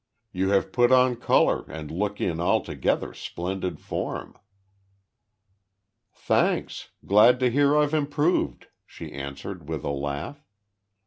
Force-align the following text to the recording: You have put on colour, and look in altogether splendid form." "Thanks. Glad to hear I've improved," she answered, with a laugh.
You 0.31 0.49
have 0.49 0.71
put 0.71 0.91
on 0.91 1.15
colour, 1.15 1.63
and 1.69 1.91
look 1.91 2.19
in 2.19 2.39
altogether 2.39 3.13
splendid 3.13 3.79
form." 3.79 4.35
"Thanks. 6.11 6.89
Glad 7.05 7.39
to 7.39 7.51
hear 7.51 7.77
I've 7.77 7.93
improved," 7.93 8.65
she 8.87 9.11
answered, 9.11 9.69
with 9.69 9.83
a 9.83 9.91
laugh. 9.91 10.43